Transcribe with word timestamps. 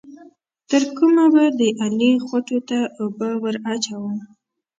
تر 0.69 0.83
کومه 0.97 1.25
به 1.33 1.43
د 1.59 1.61
علي 1.83 2.11
خوټو 2.25 2.57
ته 2.69 2.79
اوبه 2.99 3.29
ور 3.43 3.55
اچوم؟ 3.73 4.15